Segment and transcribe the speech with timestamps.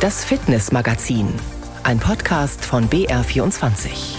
[0.00, 1.28] Das Fitnessmagazin,
[1.82, 4.16] ein Podcast von BR24.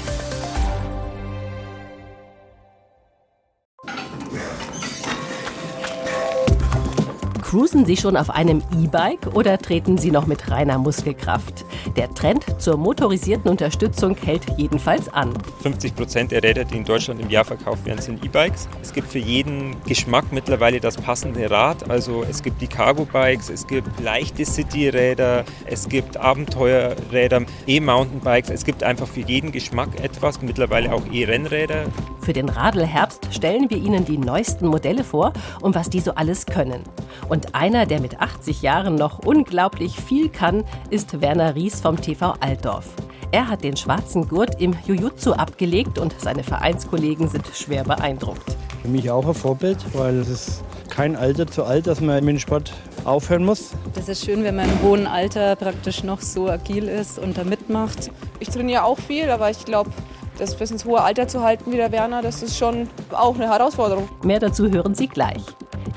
[7.41, 11.65] Cruisen Sie schon auf einem E-Bike oder treten Sie noch mit reiner Muskelkraft?
[11.95, 15.33] Der Trend zur motorisierten Unterstützung hält jedenfalls an.
[15.61, 18.69] 50 Prozent der Räder, die in Deutschland im Jahr verkauft werden, sind E-Bikes.
[18.81, 21.89] Es gibt für jeden Geschmack mittlerweile das passende Rad.
[21.89, 28.49] Also es gibt die Cargo-Bikes, es gibt leichte City-Räder, es gibt Abenteuerräder, E-Mountainbikes.
[28.49, 31.85] Es gibt einfach für jeden Geschmack etwas, mittlerweile auch E-Rennräder.
[32.21, 36.45] Für den Radelherbst stellen wir Ihnen die neuesten Modelle vor und was die so alles
[36.45, 36.83] können.
[37.29, 42.33] Und einer, der mit 80 Jahren noch unglaublich viel kann, ist Werner Ries vom TV
[42.39, 42.87] Altdorf.
[43.31, 48.57] Er hat den schwarzen Gurt im Jujutsu abgelegt und seine Vereinskollegen sind schwer beeindruckt.
[48.81, 52.35] Für mich auch ein Vorbild, weil es ist kein Alter zu alt, dass man mit
[52.35, 52.73] dem Sport
[53.05, 53.71] aufhören muss.
[53.95, 57.45] Das ist schön, wenn man im hohen Alter praktisch noch so agil ist und da
[57.45, 58.11] mitmacht.
[58.39, 59.91] Ich trainiere auch viel, aber ich glaube,
[60.37, 63.47] das bis ins hohe Alter zu halten wie der Werner, das ist schon auch eine
[63.47, 64.09] Herausforderung.
[64.23, 65.41] Mehr dazu hören Sie gleich.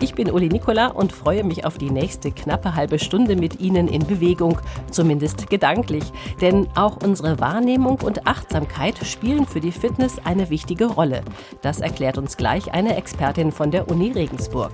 [0.01, 3.89] Ich bin Uli Nikola und freue mich auf die nächste knappe halbe Stunde mit Ihnen
[3.89, 6.05] in Bewegung, zumindest gedanklich.
[6.41, 11.23] Denn auch unsere Wahrnehmung und Achtsamkeit spielen für die Fitness eine wichtige Rolle.
[11.63, 14.73] Das erklärt uns gleich eine Expertin von der Uni Regensburg.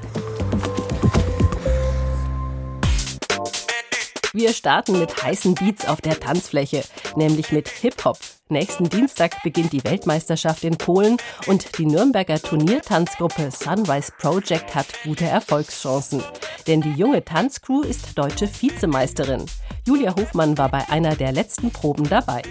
[4.32, 6.84] Wir starten mit heißen Beats auf der Tanzfläche,
[7.16, 8.16] nämlich mit Hip-Hop.
[8.48, 11.16] Nächsten Dienstag beginnt die Weltmeisterschaft in Polen
[11.48, 16.22] und die Nürnberger Turniertanzgruppe Sunrise Project hat gute Erfolgschancen.
[16.68, 19.46] Denn die junge Tanzcrew ist deutsche Vizemeisterin.
[19.84, 22.42] Julia Hofmann war bei einer der letzten Proben dabei.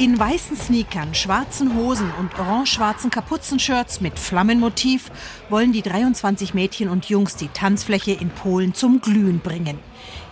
[0.00, 5.10] In weißen Sneakern, schwarzen Hosen und orange-schwarzen Kapuzenshirts mit Flammenmotiv
[5.50, 9.78] wollen die 23 Mädchen und Jungs die Tanzfläche in Polen zum Glühen bringen.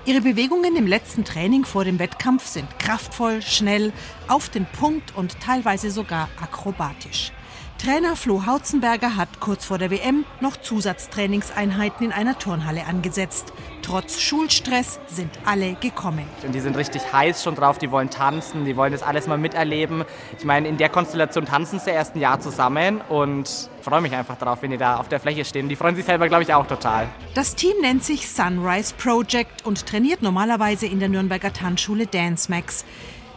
[0.06, 3.92] Ihre Bewegungen im letzten Training vor dem Wettkampf sind kraftvoll, schnell,
[4.26, 7.32] auf den Punkt und teilweise sogar akrobatisch.
[7.78, 13.52] Trainer Flo Hautzenberger hat kurz vor der WM noch Zusatztrainingseinheiten in einer Turnhalle angesetzt.
[13.82, 16.26] Trotz Schulstress sind alle gekommen.
[16.44, 19.38] Und die sind richtig heiß schon drauf, die wollen tanzen, die wollen das alles mal
[19.38, 20.04] miterleben.
[20.36, 24.36] Ich meine, in der Konstellation tanzen sie erst ein Jahr zusammen und freue mich einfach
[24.36, 25.68] drauf, wenn die da auf der Fläche stehen.
[25.68, 27.06] Die freuen sich selber, glaube ich, auch total.
[27.34, 32.84] Das Team nennt sich Sunrise Project und trainiert normalerweise in der Nürnberger Tanzschule Dance Max.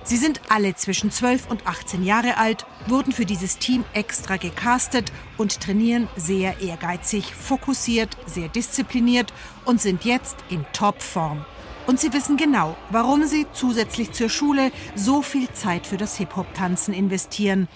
[0.03, 5.12] Sie sind alle zwischen 12 und 18 Jahre alt, wurden für dieses Team extra gecastet
[5.38, 9.31] und trainieren sehr ehrgeizig, fokussiert, sehr diszipliniert
[9.63, 11.45] und sind jetzt in Topform.
[11.85, 16.94] Und sie wissen genau, warum sie zusätzlich zur Schule so viel Zeit für das Hip-Hop-Tanzen
[16.94, 17.67] investieren.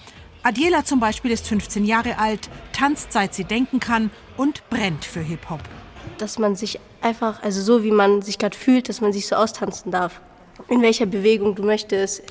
[0.42, 5.20] Adiela zum Beispiel ist 15 Jahre alt, tanzt seit sie denken kann und brennt für
[5.20, 5.60] Hip-Hop.
[6.18, 9.36] Dass man sich einfach, also so wie man sich gerade fühlt, dass man sich so
[9.36, 10.20] austanzen darf
[10.68, 12.22] in welcher Bewegung du möchtest,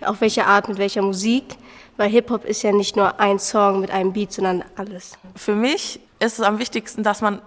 [0.00, 1.56] auf welche Art, mit welcher Musik.
[1.96, 5.12] Weil Hip-Hop ist ja nicht nur ein Song mit einem Beat, sondern alles.
[5.36, 7.40] Für mich ist es am wichtigsten, dass man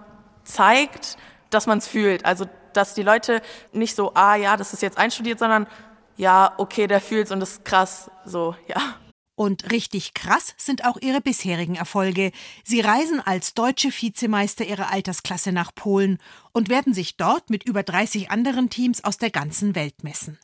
[0.44, 1.18] zeigt,
[1.50, 2.24] dass man es fühlt.
[2.24, 5.66] Also, dass die Leute nicht so, ah ja, das ist jetzt einstudiert, sondern
[6.16, 8.76] ja, okay, der fühlt's und das ist krass, so, ja.
[9.38, 12.32] Und richtig krass sind auch ihre bisherigen Erfolge.
[12.64, 16.18] Sie reisen als deutsche Vizemeister ihrer Altersklasse nach Polen
[16.50, 20.38] und werden sich dort mit über 30 anderen Teams aus der ganzen Welt messen.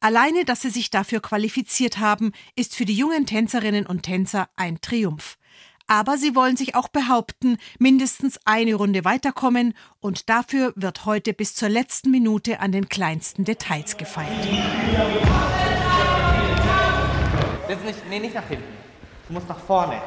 [0.00, 4.80] Alleine, dass sie sich dafür qualifiziert haben, ist für die jungen Tänzerinnen und Tänzer ein
[4.80, 5.36] Triumph.
[5.86, 11.54] Aber sie wollen sich auch behaupten, mindestens eine Runde weiterkommen, und dafür wird heute bis
[11.54, 14.48] zur letzten Minute an den kleinsten Details gefeilt.
[17.68, 18.64] Jetzt nicht, nee, nicht nach hinten.
[19.28, 20.00] Du musst nach vorne.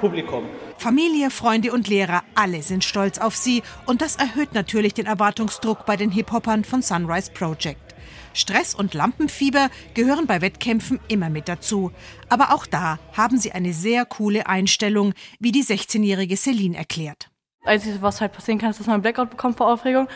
[0.00, 0.44] Publikum.
[0.76, 5.86] Familie, Freunde und Lehrer, alle sind stolz auf sie und das erhöht natürlich den Erwartungsdruck
[5.86, 7.94] bei den Hip-Hoppern von Sunrise Project.
[8.34, 11.90] Stress und Lampenfieber gehören bei Wettkämpfen immer mit dazu.
[12.28, 17.30] Aber auch da haben sie eine sehr coole Einstellung, wie die 16-jährige Celine erklärt.
[17.64, 20.06] Einzige, was halt passieren kann, ist, dass man einen Blackout bekommt vor Aufregung.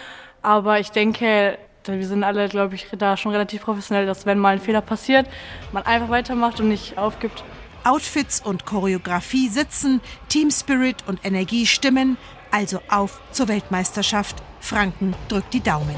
[0.42, 4.54] Aber ich denke, wir sind alle, glaube ich, da schon relativ professionell, dass wenn mal
[4.54, 5.26] ein Fehler passiert,
[5.72, 7.42] man einfach weitermacht und nicht aufgibt.
[7.84, 12.18] Outfits und Choreografie sitzen, Team Spirit und Energie stimmen.
[12.50, 14.36] Also auf zur Weltmeisterschaft.
[14.60, 15.96] Franken drückt die Daumen.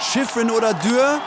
[0.00, 1.20] Schiffrin oder Dürr?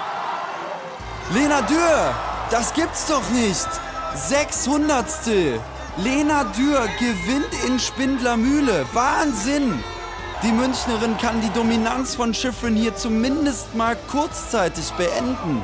[1.33, 2.15] Lena Dürr!
[2.50, 3.68] Das gibt's doch nicht!
[4.15, 5.59] Sechshundertstel!
[5.98, 8.86] Lena Dürr gewinnt in Spindlermühle.
[8.94, 9.84] Wahnsinn!
[10.42, 15.62] Die Münchnerin kann die Dominanz von Schiffrin hier zumindest mal kurzzeitig beenden.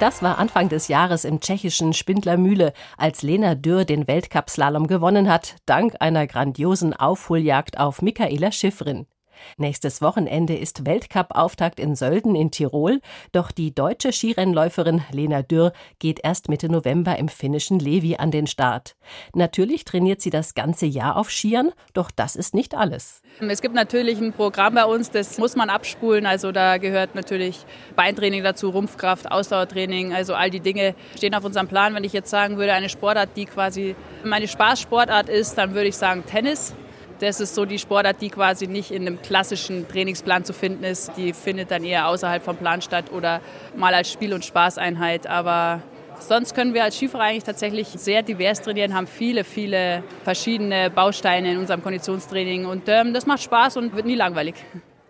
[0.00, 5.56] Das war Anfang des Jahres im tschechischen Spindlermühle, als Lena Dürr den Weltcup-Slalom gewonnen hat,
[5.66, 9.06] dank einer grandiosen Aufholjagd auf Michaela Schiffrin.
[9.56, 13.00] Nächstes Wochenende ist Weltcup-Auftakt in Sölden in Tirol,
[13.32, 18.46] doch die deutsche Skirennläuferin Lena Dürr geht erst Mitte November im finnischen Levi an den
[18.46, 18.96] Start.
[19.34, 23.22] Natürlich trainiert sie das ganze Jahr auf Skiern, doch das ist nicht alles.
[23.40, 26.26] Es gibt natürlich ein Programm bei uns, das muss man abspulen.
[26.26, 31.68] Also da gehört natürlich Beintraining dazu, Rumpfkraft, Ausdauertraining, also all die Dinge stehen auf unserem
[31.68, 31.94] Plan.
[31.94, 33.94] Wenn ich jetzt sagen würde, eine Sportart, die quasi
[34.24, 36.74] meine Spaßsportart ist, dann würde ich sagen Tennis.
[37.18, 41.12] Das ist so die Sportart, die quasi nicht in einem klassischen Trainingsplan zu finden ist.
[41.16, 43.40] Die findet dann eher außerhalb vom Plan statt oder
[43.74, 45.26] mal als Spiel- und Spaßeinheit.
[45.26, 45.80] Aber
[46.18, 51.52] sonst können wir als Skifahrer eigentlich tatsächlich sehr divers trainieren, haben viele, viele verschiedene Bausteine
[51.52, 52.66] in unserem Konditionstraining.
[52.66, 54.54] Und ähm, das macht Spaß und wird nie langweilig.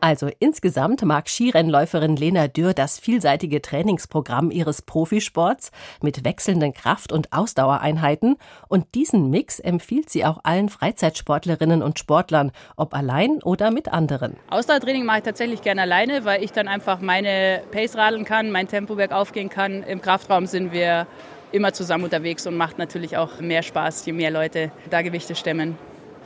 [0.01, 5.71] Also insgesamt mag Skirennläuferin Lena Dürr das vielseitige Trainingsprogramm ihres Profisports
[6.03, 8.37] mit wechselnden Kraft- und Ausdauereinheiten
[8.69, 14.37] und diesen Mix empfiehlt sie auch allen Freizeitsportlerinnen und Sportlern, ob allein oder mit anderen.
[14.51, 18.69] Ausdauertraining mache ich tatsächlich gerne alleine, weil ich dann einfach meine Pace radeln kann, mein
[18.69, 19.83] Tempo bergaufgehen kann.
[19.83, 21.07] Im Kraftraum sind wir
[21.53, 25.79] immer zusammen unterwegs und macht natürlich auch mehr Spaß, je mehr Leute da Gewichte stemmen.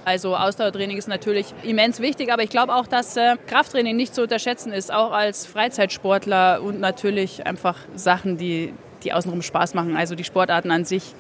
[0.04, 4.22] Also Ausdauertraining ist natürlich immens wichtig, aber ich glaube auch, dass äh, Krafttraining nicht zu
[4.22, 8.72] unterschätzen ist, auch als Freizeitsportler und natürlich einfach Sachen, die,
[9.04, 11.14] die außenrum Spaß machen, also die Sportarten an sich.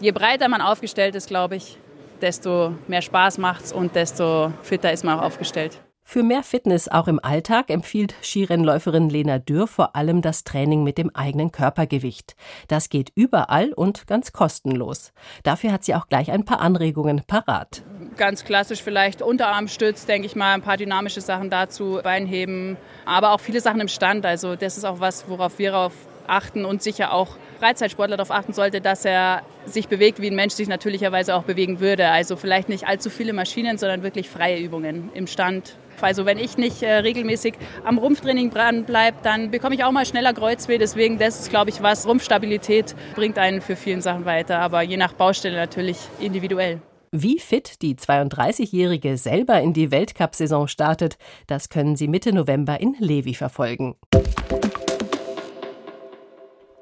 [0.00, 1.78] Je breiter man aufgestellt ist, glaube ich,
[2.20, 5.80] desto mehr Spaß macht es und desto fitter ist man auch aufgestellt.
[6.06, 10.98] Für mehr Fitness auch im Alltag empfiehlt Skirennläuferin Lena Dürr vor allem das Training mit
[10.98, 12.36] dem eigenen Körpergewicht.
[12.68, 15.12] Das geht überall und ganz kostenlos.
[15.44, 17.84] Dafür hat sie auch gleich ein paar Anregungen parat.
[18.16, 23.40] Ganz klassisch vielleicht Unterarmstütz, denke ich mal, ein paar dynamische Sachen dazu, Beinheben, aber auch
[23.40, 24.24] viele Sachen im Stand.
[24.24, 25.92] Also das ist auch was, worauf wir auf
[26.26, 30.54] achten und sicher auch Freizeitsportler darauf achten sollte, dass er sich bewegt, wie ein Mensch
[30.54, 32.08] sich natürlicherweise auch bewegen würde.
[32.08, 36.58] Also vielleicht nicht allzu viele Maschinen, sondern wirklich freie Übungen im Stand, also wenn ich
[36.58, 40.78] nicht äh, regelmäßig am Rumpftraining dran bleibe, dann bekomme ich auch mal schneller Kreuzweh.
[40.78, 42.06] Deswegen, das ist, glaube ich, was.
[42.06, 46.80] Rumpfstabilität bringt einen für vielen Sachen weiter, aber je nach Baustelle natürlich individuell.
[47.16, 51.16] Wie fit die 32-Jährige selber in die Weltcup-Saison startet,
[51.46, 53.94] das können Sie Mitte November in Levi verfolgen.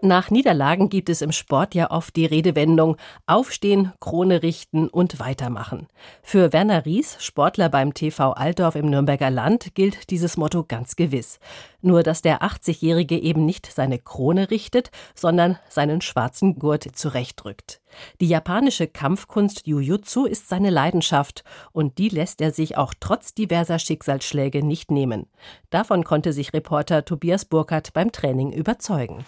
[0.00, 2.96] Nach Niederlagen gibt es im Sport ja oft die Redewendung
[3.26, 5.86] Aufstehen, Krone richten und weitermachen.
[6.22, 11.40] Für Werner Ries, Sportler beim TV Altdorf im Nürnberger Land, gilt dieses Motto ganz gewiss.
[11.82, 17.80] Nur, dass der 80-Jährige eben nicht seine Krone richtet, sondern seinen schwarzen Gurt zurechtrückt.
[18.20, 23.78] Die japanische Kampfkunst Jujutsu ist seine Leidenschaft und die lässt er sich auch trotz diverser
[23.78, 25.26] Schicksalsschläge nicht nehmen.
[25.70, 29.24] Davon konnte sich Reporter Tobias Burkhardt beim Training überzeugen.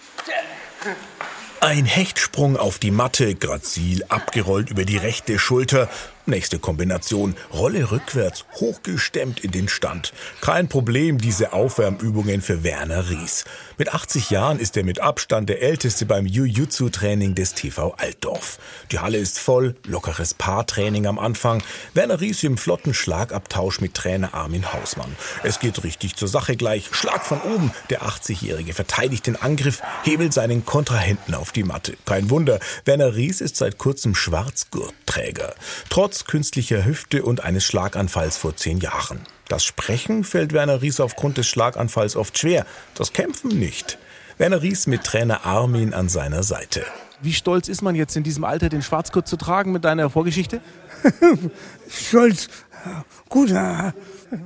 [1.61, 5.89] Ein Hechtsprung auf die Matte, grazil abgerollt über die rechte Schulter
[6.27, 7.37] Nächste Kombination.
[7.53, 10.15] Rolle rückwärts, hochgestemmt in den Stand.
[10.41, 13.45] Kein Problem, diese Aufwärmübungen für Werner Ries.
[13.77, 18.59] Mit 80 Jahren ist er mit Abstand der älteste beim Jiu-Jitsu-Training des TV Altdorf.
[18.91, 21.63] Die Halle ist voll, lockeres Paartraining am Anfang.
[21.93, 25.15] Werner Ries im flotten Schlagabtausch mit Trainer Armin Hausmann.
[25.43, 26.89] Es geht richtig zur Sache gleich.
[26.93, 27.71] Schlag von oben.
[27.91, 31.99] Der 80-Jährige verteidigt den Angriff, hebelt seinen Kontrahenten auf die Matte.
[32.07, 35.55] Kein Wunder, Werner Ries ist seit kurzem Schwarzgurtträger.
[35.91, 39.19] Trotz trotz künstlicher Hüfte und eines Schlaganfalls vor zehn Jahren.
[39.49, 43.99] Das Sprechen fällt Werner Ries aufgrund des Schlaganfalls oft schwer, das Kämpfen nicht.
[44.39, 46.85] Werner Ries mit Trainer Armin an seiner Seite.
[47.21, 50.61] Wie stolz ist man jetzt in diesem Alter, den Schwarzgurt zu tragen mit deiner Vorgeschichte?
[51.89, 52.49] stolz,
[53.29, 53.53] gut.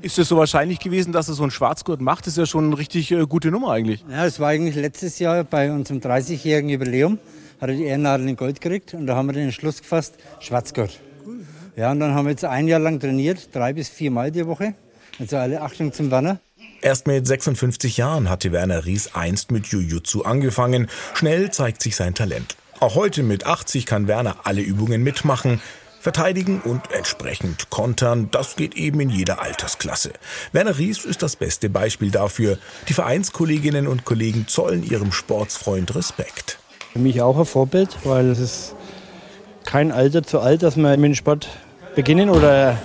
[0.00, 2.26] Ist es so wahrscheinlich gewesen, dass er so einen Schwarzgurt macht?
[2.26, 4.07] Das ist ja schon eine richtig äh, gute Nummer eigentlich.
[4.11, 7.19] Ja, es war eigentlich letztes Jahr bei unserem 30-jährigen Jubiläum,
[7.61, 10.99] hat er die Ehrennadel in Gold gekriegt und da haben wir den Entschluss gefasst, Schwarzgurt.
[11.78, 14.44] Ja, und dann haben wir jetzt ein Jahr lang trainiert, drei bis vier Mal die
[14.49, 14.75] Woche.
[15.20, 16.40] Also alle Achtung zum Werner.
[16.82, 20.88] Erst mit 56 Jahren hatte Werner Ries einst mit Jiu-Jitsu angefangen.
[21.14, 22.56] Schnell zeigt sich sein Talent.
[22.80, 25.61] Auch heute mit 80 kann Werner alle Übungen mitmachen.
[26.00, 30.11] Verteidigen und entsprechend kontern, das geht eben in jeder Altersklasse.
[30.50, 32.58] Werner Ries ist das beste Beispiel dafür.
[32.88, 36.58] Die Vereinskolleginnen und Kollegen zollen ihrem Sportsfreund Respekt.
[36.92, 38.75] Für mich auch ein Vorbild, weil es ist
[39.64, 41.49] kein Alter zu alt, dass man mit dem Sport
[41.99, 42.76] beginnen oder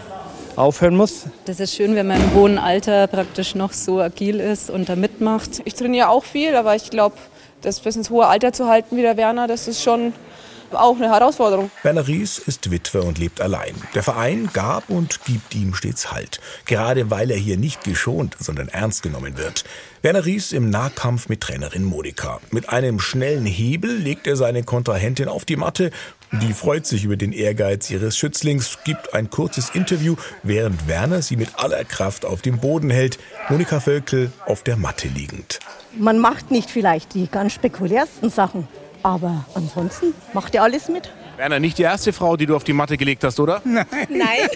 [0.55, 1.27] aufhören muss.
[1.46, 4.96] Das ist schön, wenn man im hohen Alter praktisch noch so agil ist und da
[4.96, 5.62] mitmacht.
[5.65, 7.15] Ich trainiere auch viel, aber ich glaube,
[7.62, 10.13] das bis ins hohe Alter zu halten wie der Werner, das ist schon
[10.75, 11.72] auch eine Herausforderung.
[11.84, 13.75] Werner Ries ist Witwer und lebt allein.
[13.96, 16.39] Der Verein gab und gibt ihm stets Halt.
[16.65, 19.63] Gerade weil er hier nicht geschont, sondern ernst genommen wird.
[20.01, 22.42] Werner Ries im Nahkampf mit Trainerin Monika.
[22.51, 25.92] Mit einem schnellen Hebel legt er seine Kontrahentin auf die Matte.
[26.42, 31.38] Die freut sich über den Ehrgeiz ihres Schützlings, gibt ein kurzes Interview, während Werner sie
[31.38, 33.20] mit aller Kraft auf dem Boden hält.
[33.50, 35.60] Monika Völkel auf der Matte liegend.
[35.98, 38.68] Man macht nicht vielleicht die ganz spekulärsten Sachen,
[39.03, 41.12] aber ansonsten macht er alles mit.
[41.38, 43.62] Werner, nicht die erste Frau, die du auf die Matte gelegt hast, oder?
[43.63, 43.86] Nein.
[44.10, 44.50] Nein.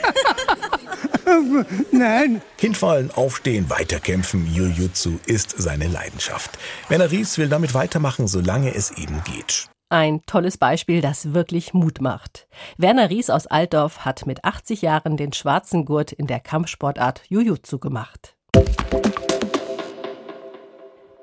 [1.92, 2.42] Nein.
[2.58, 4.48] Hinfallen, aufstehen, weiterkämpfen.
[4.54, 6.58] Jiu-Jitsu ist seine Leidenschaft.
[6.88, 9.68] Werner Ries will damit weitermachen, solange es eben geht.
[9.90, 12.48] Ein tolles Beispiel, das wirklich Mut macht.
[12.78, 17.80] Werner Ries aus Altdorf hat mit 80 Jahren den schwarzen Gurt in der Kampfsportart Jiu-Jitsu
[17.80, 18.36] gemacht.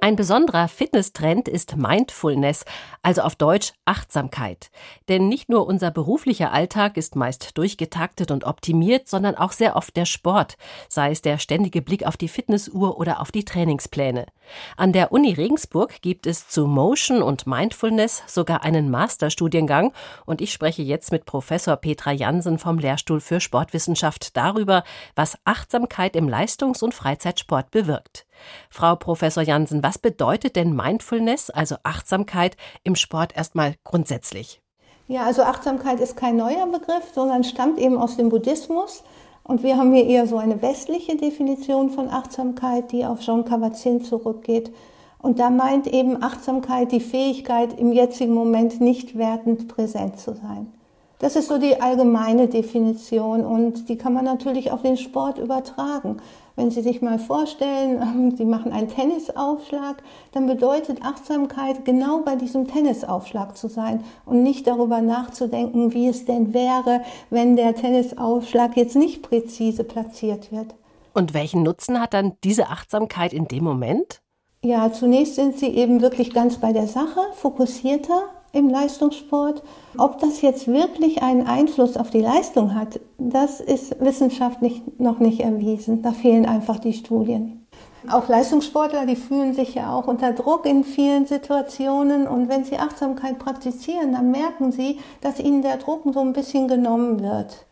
[0.04, 2.66] Ein besonderer Fitnesstrend ist Mindfulness,
[3.00, 4.70] also auf Deutsch Achtsamkeit.
[5.08, 9.96] Denn nicht nur unser beruflicher Alltag ist meist durchgetaktet und optimiert, sondern auch sehr oft
[9.96, 10.58] der Sport,
[10.90, 14.26] sei es der ständige Blick auf die Fitnessuhr oder auf die Trainingspläne.
[14.76, 19.94] An der Uni Regensburg gibt es zu Motion und Mindfulness sogar einen Masterstudiengang
[20.26, 24.84] und ich spreche jetzt mit Professor Petra Jansen vom Lehrstuhl für Sportwissenschaft darüber,
[25.16, 28.26] was Achtsamkeit im Leistungs- und Freizeitsport bewirkt.
[28.71, 34.61] Frau Professor Jansen, was bedeutet denn Mindfulness, also Achtsamkeit im Sport erstmal grundsätzlich?
[35.07, 39.05] Ja, also Achtsamkeit ist kein neuer Begriff, sondern stammt eben aus dem Buddhismus.
[39.43, 44.03] Und wir haben hier eher so eine westliche Definition von Achtsamkeit, die auf Jean Kabat-Zinn
[44.03, 44.73] zurückgeht.
[45.19, 50.73] Und da meint eben Achtsamkeit die Fähigkeit, im jetzigen Moment nicht wertend präsent zu sein.
[51.19, 56.19] Das ist so die allgemeine Definition und die kann man natürlich auf den Sport übertragen.
[56.56, 62.68] Wenn Sie sich mal vorstellen, Sie machen einen Tennisaufschlag, dann bedeutet Achtsamkeit genau bei diesem
[62.68, 68.96] Tennisaufschlag zu sein und nicht darüber nachzudenken, wie es denn wäre, wenn der Tennisaufschlag jetzt
[68.96, 70.75] nicht präzise platziert wird.
[71.12, 74.20] Und welchen Nutzen hat dann diese Achtsamkeit in dem Moment?
[74.62, 78.23] Ja, zunächst sind Sie eben wirklich ganz bei der Sache, fokussierter
[78.54, 79.62] im Leistungssport.
[79.99, 85.40] Ob das jetzt wirklich einen Einfluss auf die Leistung hat, das ist wissenschaftlich noch nicht
[85.40, 86.02] erwiesen.
[86.02, 87.66] Da fehlen einfach die Studien.
[88.11, 92.26] Auch Leistungssportler, die fühlen sich ja auch unter Druck in vielen Situationen.
[92.26, 96.68] Und wenn sie Achtsamkeit praktizieren, dann merken sie, dass ihnen der Druck so ein bisschen
[96.68, 97.66] genommen wird.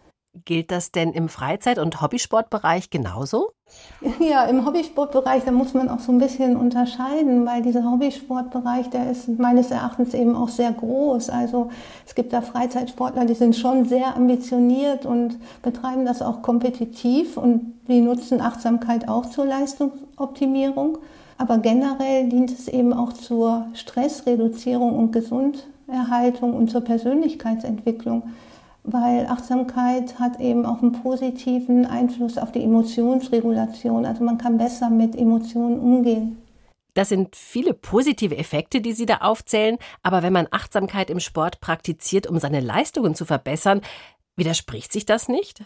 [0.46, 3.50] Gilt das denn im Freizeit- und Hobbysportbereich genauso?
[4.20, 9.10] Ja, im Hobbysportbereich, da muss man auch so ein bisschen unterscheiden, weil dieser Hobbysportbereich, der
[9.10, 11.30] ist meines Erachtens eben auch sehr groß.
[11.30, 11.70] Also
[12.06, 17.74] es gibt da Freizeitsportler, die sind schon sehr ambitioniert und betreiben das auch kompetitiv und
[17.88, 20.98] die nutzen Achtsamkeit auch zur Leistungsoptimierung.
[21.38, 28.24] Aber generell dient es eben auch zur Stressreduzierung und Gesunderhaltung und zur Persönlichkeitsentwicklung
[28.84, 34.04] weil Achtsamkeit hat eben auch einen positiven Einfluss auf die Emotionsregulation.
[34.04, 36.38] Also man kann besser mit Emotionen umgehen.
[36.94, 39.78] Das sind viele positive Effekte, die Sie da aufzählen.
[40.02, 43.80] Aber wenn man Achtsamkeit im Sport praktiziert, um seine Leistungen zu verbessern,
[44.36, 45.62] widerspricht sich das nicht?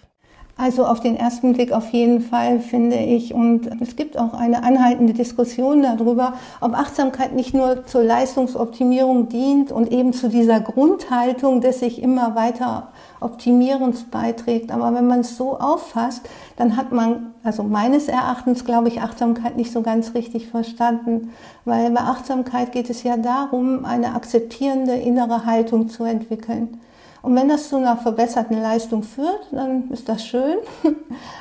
[0.58, 3.34] Also auf den ersten Blick auf jeden Fall finde ich.
[3.34, 6.32] Und es gibt auch eine anhaltende Diskussion darüber,
[6.62, 12.34] ob Achtsamkeit nicht nur zur Leistungsoptimierung dient und eben zu dieser Grundhaltung des sich immer
[12.36, 12.88] weiter
[13.20, 14.72] Optimierens beiträgt.
[14.72, 19.58] Aber wenn man es so auffasst, dann hat man, also meines Erachtens, glaube ich, Achtsamkeit
[19.58, 21.32] nicht so ganz richtig verstanden.
[21.66, 26.80] Weil bei Achtsamkeit geht es ja darum, eine akzeptierende innere Haltung zu entwickeln.
[27.26, 30.58] Und wenn das zu einer verbesserten Leistung führt, dann ist das schön.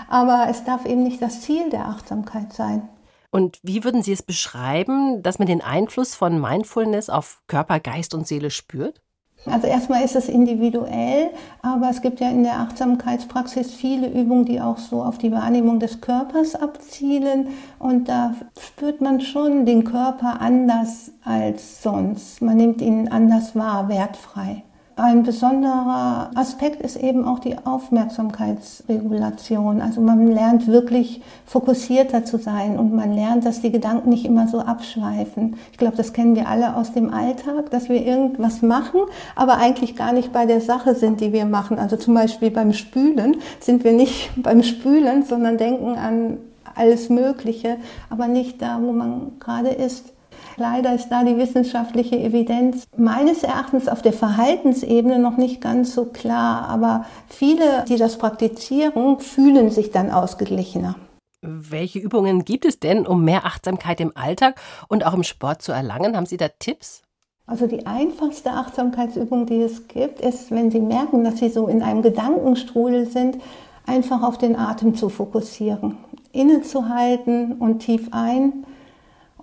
[0.09, 2.89] Aber es darf eben nicht das Ziel der Achtsamkeit sein.
[3.29, 8.15] Und wie würden Sie es beschreiben, dass man den Einfluss von Mindfulness auf Körper, Geist
[8.15, 8.99] und Seele spürt?
[9.45, 11.29] Also erstmal ist es individuell,
[11.61, 15.79] aber es gibt ja in der Achtsamkeitspraxis viele Übungen, die auch so auf die Wahrnehmung
[15.79, 17.49] des Körpers abzielen.
[17.77, 22.41] Und da spürt man schon den Körper anders als sonst.
[22.41, 24.63] Man nimmt ihn anders wahr, wertfrei.
[24.97, 29.81] Ein besonderer Aspekt ist eben auch die Aufmerksamkeitsregulation.
[29.81, 34.47] Also man lernt wirklich fokussierter zu sein und man lernt, dass die Gedanken nicht immer
[34.47, 35.57] so abschweifen.
[35.73, 39.01] Ich glaube, das kennen wir alle aus dem Alltag, dass wir irgendwas machen,
[39.35, 41.77] aber eigentlich gar nicht bei der Sache sind, die wir machen.
[41.77, 46.37] Also zum Beispiel beim Spülen sind wir nicht beim Spülen, sondern denken an
[46.73, 47.75] alles Mögliche,
[48.09, 50.14] aber nicht da, wo man gerade ist.
[50.57, 56.05] Leider ist da die wissenschaftliche Evidenz meines Erachtens auf der Verhaltensebene noch nicht ganz so
[56.05, 60.95] klar, aber viele, die das praktizieren, fühlen sich dann ausgeglichener.
[61.41, 65.73] Welche Übungen gibt es denn, um mehr Achtsamkeit im Alltag und auch im Sport zu
[65.73, 66.15] erlangen?
[66.15, 67.03] Haben Sie da Tipps?
[67.45, 71.83] Also die einfachste Achtsamkeitsübung, die es gibt, ist, wenn Sie merken, dass Sie so in
[71.83, 73.37] einem Gedankenstrudel sind,
[73.85, 75.97] einfach auf den Atem zu fokussieren,
[76.31, 78.65] innezuhalten und tief ein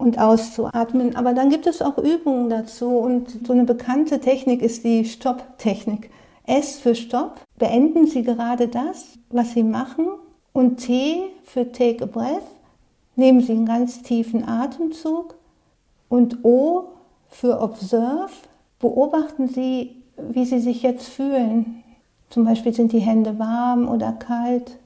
[0.02, 1.14] und auszuatmen.
[1.14, 6.10] Aber dann gibt es auch Übungen dazu und so eine bekannte Technik ist die Stopp-Technik.
[6.44, 7.40] S für Stopp.
[7.56, 10.08] Beenden Sie gerade das, was Sie machen.
[10.52, 12.42] Und T für Take a Breath.
[13.14, 15.36] Nehmen Sie einen ganz tiefen Atemzug.
[16.08, 16.88] Und O
[17.28, 18.32] für Observe.
[18.80, 21.84] Beobachten Sie, wie Sie sich jetzt fühlen.
[22.28, 24.78] Zum Beispiel sind die Hände warm oder kalt.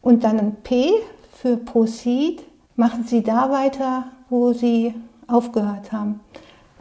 [0.00, 0.90] Und dann ein P
[1.34, 2.42] für Proceed.
[2.74, 4.94] Machen Sie da weiter, wo Sie
[5.28, 6.20] aufgehört haben.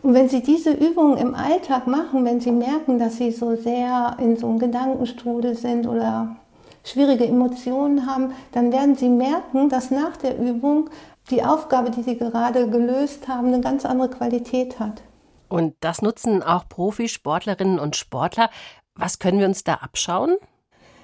[0.01, 4.15] Und wenn Sie diese Übungen im Alltag machen, wenn Sie merken, dass Sie so sehr
[4.19, 6.35] in so einem Gedankenstrudel sind oder
[6.83, 10.89] schwierige Emotionen haben, dann werden Sie merken, dass nach der Übung
[11.29, 15.03] die Aufgabe, die Sie gerade gelöst haben, eine ganz andere Qualität hat.
[15.47, 18.49] Und das nutzen auch Profisportlerinnen und Sportler.
[18.95, 20.37] Was können wir uns da abschauen?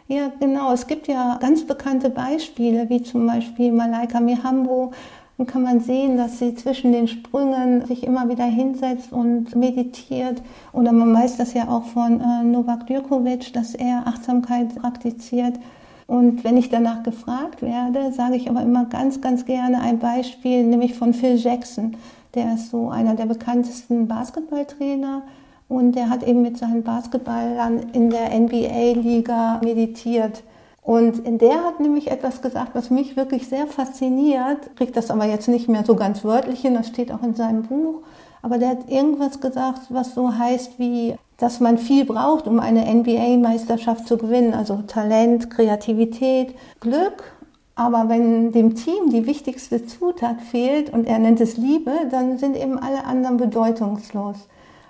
[0.08, 0.72] Ja, genau.
[0.72, 4.94] Es gibt ja ganz bekannte Beispiele, wie zum Beispiel Malaika Mihambo,
[5.38, 10.42] dann kann man sehen, dass sie zwischen den Sprüngen sich immer wieder hinsetzt und meditiert.
[10.74, 15.60] Oder man weiß das ja auch von äh, Novak Djokovic, dass er Achtsamkeit praktiziert.
[16.08, 20.64] Und wenn ich danach gefragt werde, sage ich aber immer ganz, ganz gerne ein Beispiel,
[20.64, 21.98] nämlich von Phil Jackson.
[22.34, 25.22] Der ist so einer der bekanntesten Basketballtrainer
[25.68, 30.44] und der hat eben mit seinen Basketballern in der NBA-Liga meditiert.
[30.88, 34.74] Und in der hat nämlich etwas gesagt, was mich wirklich sehr fasziniert.
[34.78, 37.64] Kriegt das aber jetzt nicht mehr so ganz wörtlich hin, das steht auch in seinem
[37.64, 38.04] Buch.
[38.42, 42.86] Aber der hat irgendwas gesagt, was so heißt wie, dass man viel braucht, um eine
[42.86, 44.54] NBA-Meisterschaft zu gewinnen.
[44.54, 47.36] Also Talent, Kreativität, Glück.
[47.76, 52.56] Aber wenn dem Team die wichtigste Zutat fehlt und er nennt es Liebe, dann sind
[52.56, 54.38] eben alle anderen bedeutungslos.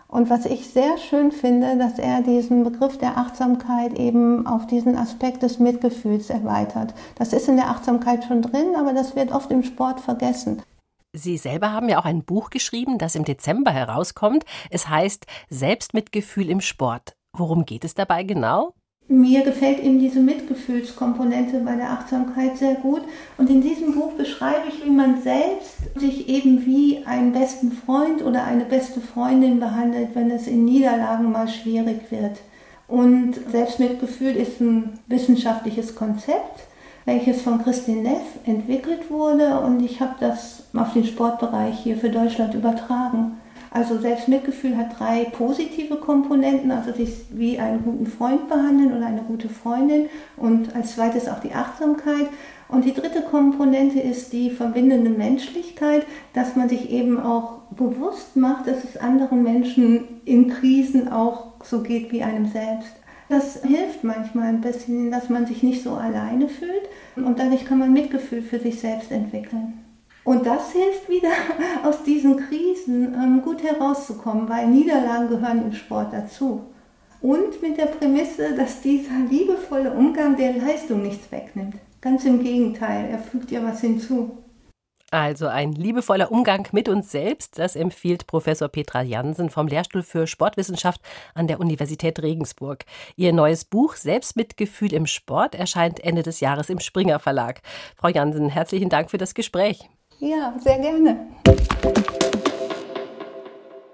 [0.08, 4.96] Und was ich sehr schön finde, dass er diesen Begriff der Achtsamkeit eben auf diesen
[4.98, 6.94] Aspekt des Mitgefühls erweitert.
[7.16, 10.62] Das ist in der Achtsamkeit schon drin, aber das wird oft im Sport vergessen.
[11.14, 14.46] Sie selber haben ja auch ein Buch geschrieben, das im Dezember herauskommt.
[14.70, 17.14] Es heißt Selbstmitgefühl im Sport.
[17.34, 18.74] Worum geht es dabei genau?
[19.10, 23.04] Mir gefällt eben diese Mitgefühlskomponente bei der Achtsamkeit sehr gut.
[23.38, 28.22] Und in diesem Buch beschreibe ich, wie man selbst sich eben wie einen besten Freund
[28.22, 32.38] oder eine beste Freundin behandelt, wenn es in Niederlagen mal schwierig wird.
[32.90, 36.64] Und Selbstmitgefühl ist ein wissenschaftliches Konzept,
[37.05, 39.62] welches von Christine Neff entwickelt wurde.
[39.62, 43.37] Und ich habe das auf den Sportbereich hier für Deutschland übertragen.
[43.72, 49.22] Also Selbstmitgefühl hat drei positive Komponenten, also sich wie einen guten Freund behandeln oder eine
[49.22, 52.27] gute Freundin und als zweites auch die Achtsamkeit.
[52.70, 58.68] Und die dritte Komponente ist die verbindende Menschlichkeit, dass man sich eben auch bewusst macht,
[58.68, 62.92] dass es anderen Menschen in Krisen auch so geht wie einem selbst.
[63.30, 67.80] Das hilft manchmal ein bisschen, dass man sich nicht so alleine fühlt und dadurch kann
[67.80, 69.87] man Mitgefühl für sich selbst entwickeln.
[70.27, 71.31] Und das hilft wieder,
[71.85, 76.66] aus diesen Krisen ähm, gut herauszukommen, weil Niederlagen gehören im Sport dazu.
[77.22, 81.75] Und mit der Prämisse, dass dieser liebevolle Umgang der Leistung nichts wegnimmt.
[82.01, 84.37] Ganz im Gegenteil, er fügt ihr was hinzu.
[85.11, 90.27] Also ein liebevoller Umgang mit uns selbst, das empfiehlt Professor Petra Jansen vom Lehrstuhl für
[90.27, 91.00] Sportwissenschaft
[91.35, 92.83] an der Universität Regensburg.
[93.16, 97.61] Ihr neues Buch Selbstmitgefühl im Sport erscheint Ende des Jahres im Springer Verlag.
[97.96, 99.87] Frau Jansen, herzlichen Dank für das Gespräch.
[100.20, 101.27] Ja, sehr gerne.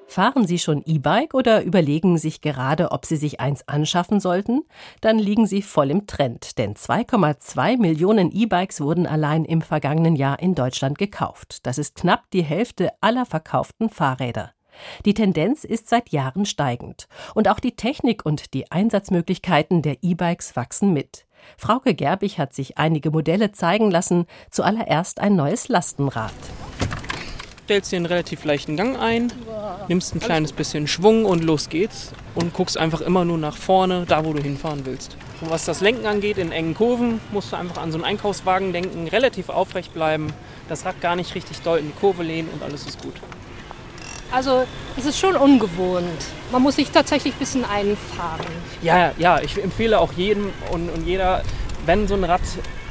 [0.08, 4.62] Fahren Sie schon E-Bike oder überlegen sich gerade, ob Sie sich eins anschaffen sollten?
[5.02, 10.40] Dann liegen Sie voll im Trend, denn 2,2 Millionen E-Bikes wurden allein im vergangenen Jahr
[10.40, 11.66] in Deutschland gekauft.
[11.66, 14.52] Das ist knapp die Hälfte aller verkauften Fahrräder.
[15.06, 17.08] Die Tendenz ist seit Jahren steigend.
[17.36, 21.26] Und auch die Technik und die Einsatzmöglichkeiten der E-Bikes wachsen mit.
[21.58, 26.34] Frauke Gerbig hat sich einige Modelle zeigen lassen, zuallererst ein neues Lastenrad.
[27.66, 29.32] Stellst dir einen relativ leichten Gang ein,
[29.88, 34.06] nimmst ein kleines bisschen Schwung und los geht's und guckst einfach immer nur nach vorne,
[34.06, 35.16] da wo du hinfahren willst.
[35.40, 38.74] Und was das Lenken angeht, in engen Kurven, musst du einfach an so einen Einkaufswagen
[38.74, 40.34] denken, relativ aufrecht bleiben,
[40.68, 43.16] das Rad gar nicht richtig doll in die Kurve lehnen und alles ist gut.
[44.34, 44.66] Also
[44.98, 46.26] es ist schon ungewohnt.
[46.52, 48.48] Man muss sich tatsächlich ein bisschen einfahren.
[48.82, 51.44] Ja, ja, ich empfehle auch jedem und, und jeder,
[51.86, 52.42] wenn so ein Rad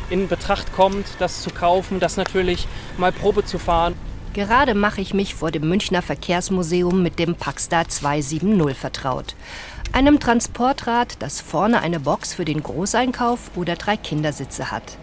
[0.08, 3.94] in Betracht kommt, das zu kaufen, das natürlich mal Probe zu fahren.
[4.34, 9.34] Gerade mache ich mich vor dem Münchner Verkehrsmuseum mit dem Packstar 270 vertraut.
[9.92, 14.96] Einem Transportrad, das vorne eine Box für den Großeinkauf oder drei Kindersitze hat.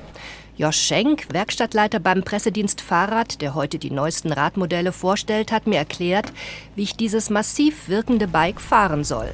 [0.60, 6.34] Josh Schenk, Werkstattleiter beim Pressedienst Fahrrad, der heute die neuesten Radmodelle vorstellt, hat mir erklärt,
[6.76, 9.30] wie ich dieses massiv wirkende Bike fahren soll.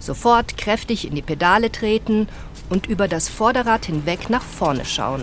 [0.00, 2.26] Sofort kräftig in die Pedale treten
[2.70, 5.22] und über das Vorderrad hinweg nach vorne schauen.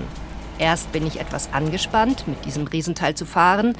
[0.57, 3.73] Erst bin ich etwas angespannt, mit diesem Riesenteil zu fahren,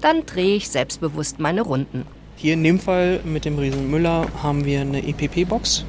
[0.00, 2.06] dann drehe ich selbstbewusst meine Runden.
[2.36, 5.84] Hier in dem Fall mit dem Riesen Müller haben wir eine EPP-Box.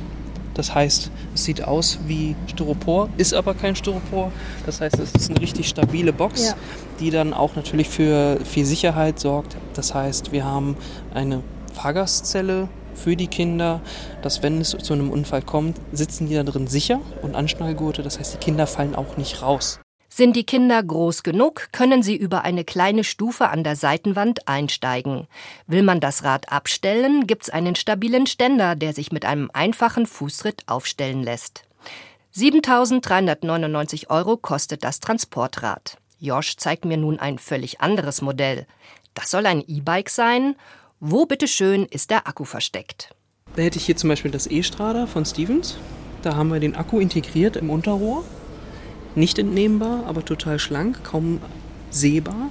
[0.59, 4.29] Das heißt, es sieht aus wie Styropor, ist aber kein Styropor.
[4.65, 6.55] Das heißt, es ist eine richtig stabile Box, ja.
[6.99, 9.55] die dann auch natürlich für viel Sicherheit sorgt.
[9.73, 10.75] Das heißt, wir haben
[11.13, 11.43] eine
[11.73, 13.79] Fahrgastzelle für die Kinder,
[14.21, 18.03] dass wenn es zu einem Unfall kommt, sitzen die da drin sicher und Anschnallgurte.
[18.03, 19.79] Das heißt, die Kinder fallen auch nicht raus.
[20.19, 25.27] Sind die Kinder groß genug, können sie über eine kleine Stufe an der Seitenwand einsteigen.
[25.65, 30.63] Will man das Rad abstellen, gibt's einen stabilen Ständer, der sich mit einem einfachen Fußtritt
[30.67, 31.63] aufstellen lässt.
[32.35, 35.95] 7.399 Euro kostet das Transportrad.
[36.19, 38.67] Josh zeigt mir nun ein völlig anderes Modell.
[39.13, 40.57] Das soll ein E-Bike sein?
[40.99, 43.15] Wo bitteschön ist der Akku versteckt?
[43.55, 45.77] Da hätte ich hier zum Beispiel das E-Strada von Stevens.
[46.23, 48.25] Da haben wir den Akku integriert im Unterrohr
[49.19, 51.39] nicht entnehmbar, aber total schlank, kaum
[51.91, 52.49] sehbar.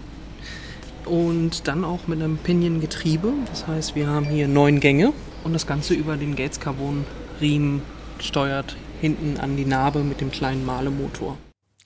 [1.04, 3.32] Und dann auch mit einem Pinion-Getriebe.
[3.50, 7.04] Das heißt, wir haben hier neun Gänge und das Ganze über den Gates Carbon
[7.40, 7.82] Riemen
[8.20, 11.38] steuert hinten an die Narbe mit dem kleinen Malemotor.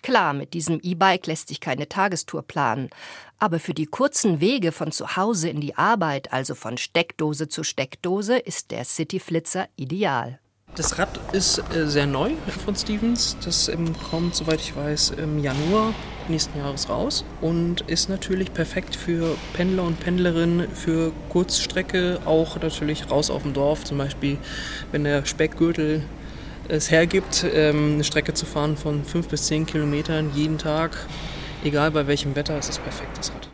[0.02, 2.90] Klar, mit diesem E-Bike lässt sich keine Tagestour planen.
[3.38, 7.62] Aber für die kurzen Wege von zu Hause in die Arbeit, also von Steckdose zu
[7.62, 10.40] Steckdose, ist der City Flitzer ideal.
[10.74, 12.30] Das Rad ist äh, sehr neu
[12.64, 13.36] von Stevens.
[13.44, 15.92] Das ähm, kommt, soweit ich weiß, im Januar
[16.28, 23.10] nächsten Jahres raus und ist natürlich perfekt für Pendler und Pendlerinnen, für Kurzstrecke, auch natürlich
[23.10, 23.84] raus auf dem Dorf.
[23.84, 24.38] Zum Beispiel,
[24.92, 26.04] wenn der Speckgürtel
[26.68, 30.96] es hergibt, ähm, eine Strecke zu fahren von fünf bis zehn Kilometern jeden Tag,
[31.64, 33.51] egal bei welchem Wetter, ist es perfekt, das Rad.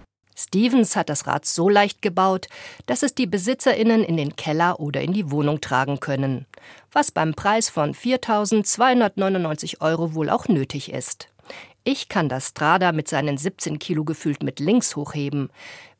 [0.48, 2.48] Stevens hat das Rad so leicht gebaut,
[2.86, 6.46] dass es die BesitzerInnen in den Keller oder in die Wohnung tragen können.
[6.90, 11.28] Was beim Preis von 4.299 Euro wohl auch nötig ist.
[11.84, 15.50] Ich kann das Strada mit seinen 17 Kilo gefühlt mit links hochheben,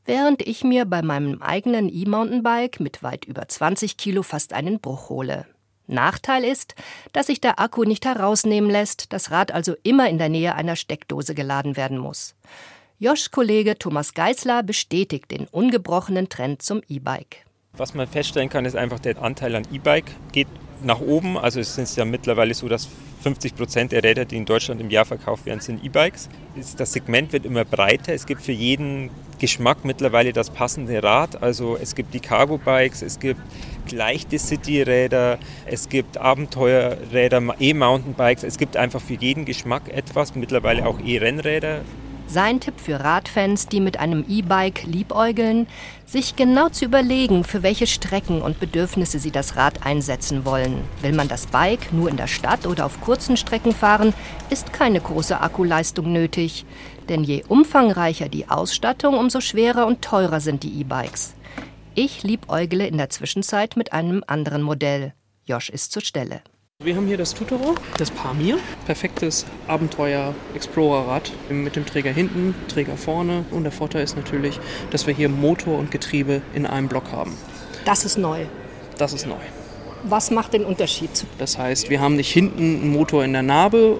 [0.06, 5.11] während ich mir bei meinem eigenen E-Mountainbike mit weit über 20 Kilo fast einen Bruch
[5.11, 5.44] hole.
[5.87, 6.74] Nachteil ist,
[7.12, 10.76] dass sich der Akku nicht herausnehmen lässt, das Rad also immer in der Nähe einer
[10.76, 12.34] Steckdose geladen werden muss.
[13.00, 17.44] Joschs Kollege Thomas Geißler bestätigt den ungebrochenen Trend zum E-Bike.
[17.76, 20.48] Was man feststellen kann, ist einfach, der Anteil an E-Bike geht
[20.82, 21.38] nach oben.
[21.38, 22.88] Also es ist ja mittlerweile so, dass
[23.22, 26.28] 50 Prozent der Räder, die in Deutschland im Jahr verkauft werden, sind E-Bikes.
[26.76, 28.14] Das Segment wird immer breiter.
[28.14, 31.40] Es gibt für jeden Geschmack mittlerweile das passende Rad.
[31.40, 33.40] Also es gibt die Cargo-Bikes, es gibt
[33.92, 38.42] leichte City-Räder, es gibt Abenteuerräder, E-Mountainbikes.
[38.42, 41.82] Es gibt einfach für jeden Geschmack etwas, mittlerweile auch E-Rennräder.
[42.30, 45.66] Sein Tipp für Radfans, die mit einem E-Bike liebäugeln,
[46.04, 50.84] sich genau zu überlegen, für welche Strecken und Bedürfnisse sie das Rad einsetzen wollen.
[51.00, 54.12] Will man das Bike nur in der Stadt oder auf kurzen Strecken fahren,
[54.50, 56.66] ist keine große Akkuleistung nötig.
[57.08, 61.34] Denn je umfangreicher die Ausstattung, umso schwerer und teurer sind die E-Bikes.
[61.94, 65.14] Ich liebäugle in der Zwischenzeit mit einem anderen Modell.
[65.46, 66.42] Josh ist zur Stelle.
[66.84, 68.56] Wir haben hier das Tutoro, das Pamir.
[68.86, 73.44] Perfektes Abenteuer-Explorer-Rad mit dem Träger hinten, Träger vorne.
[73.50, 74.60] Und der Vorteil ist natürlich,
[74.92, 77.36] dass wir hier Motor und Getriebe in einem Block haben.
[77.84, 78.46] Das ist neu.
[78.96, 79.40] Das ist neu.
[80.04, 81.26] Was macht den Unterschied?
[81.38, 83.98] Das heißt, wir haben nicht hinten einen Motor in der Narbe,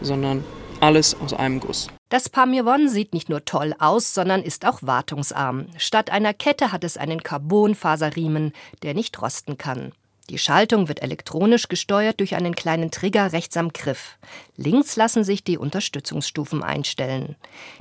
[0.00, 0.44] sondern
[0.78, 1.88] alles aus einem Guss.
[2.08, 5.66] Das Pamir One sieht nicht nur toll aus, sondern ist auch wartungsarm.
[5.76, 8.52] Statt einer Kette hat es einen Carbonfaserriemen,
[8.84, 9.90] der nicht rosten kann.
[10.28, 14.18] Die Schaltung wird elektronisch gesteuert durch einen kleinen Trigger rechts am Griff.
[14.56, 17.36] Links lassen sich die Unterstützungsstufen einstellen.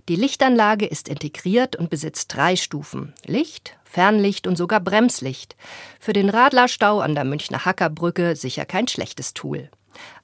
[0.09, 5.55] Die Lichtanlage ist integriert und besitzt drei Stufen: Licht, Fernlicht und sogar Bremslicht.
[5.99, 9.69] Für den Radlerstau an der Münchner Hackerbrücke sicher kein schlechtes Tool.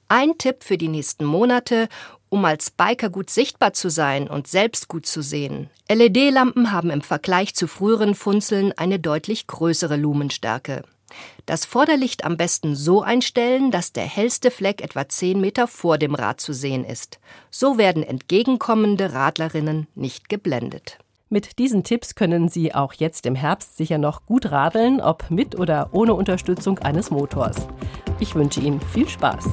[0.08, 1.88] Ein Tipp für die nächsten Monate,
[2.28, 5.70] um als Biker gut sichtbar zu sein und selbst gut zu sehen.
[5.90, 10.84] LED-Lampen haben im Vergleich zu früheren Funzeln eine deutlich größere Lumenstärke.
[11.46, 16.14] Das Vorderlicht am besten so einstellen, dass der hellste Fleck etwa 10 Meter vor dem
[16.14, 17.18] Rad zu sehen ist.
[17.50, 20.98] So werden entgegenkommende Radlerinnen nicht geblendet.
[21.28, 25.58] Mit diesen Tipps können Sie auch jetzt im Herbst sicher noch gut radeln, ob mit
[25.58, 27.56] oder ohne Unterstützung eines Motors.
[28.20, 29.44] Ich wünsche Ihnen viel Spaß.